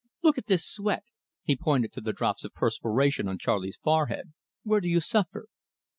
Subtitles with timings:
[0.23, 1.03] "Look at this sweat!"
[1.43, 4.33] he pointed to the drops of perspiration on Charley's forehead.
[4.63, 5.45] "Where do you suffer?"